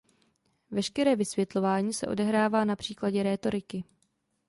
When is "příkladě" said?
2.75-3.23